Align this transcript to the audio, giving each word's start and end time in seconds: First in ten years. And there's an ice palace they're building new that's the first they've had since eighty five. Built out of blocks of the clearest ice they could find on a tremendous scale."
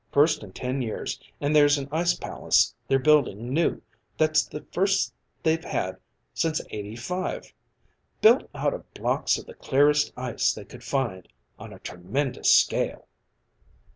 First 0.11 0.41
in 0.41 0.51
ten 0.51 0.81
years. 0.81 1.19
And 1.39 1.55
there's 1.55 1.77
an 1.77 1.87
ice 1.91 2.15
palace 2.15 2.73
they're 2.87 2.97
building 2.97 3.53
new 3.53 3.83
that's 4.17 4.43
the 4.43 4.65
first 4.71 5.13
they've 5.43 5.63
had 5.63 5.97
since 6.33 6.59
eighty 6.71 6.95
five. 6.95 7.53
Built 8.19 8.49
out 8.55 8.73
of 8.73 8.91
blocks 8.95 9.37
of 9.37 9.45
the 9.45 9.53
clearest 9.53 10.11
ice 10.17 10.53
they 10.55 10.65
could 10.65 10.83
find 10.83 11.27
on 11.59 11.71
a 11.71 11.77
tremendous 11.77 12.49
scale." 12.51 13.07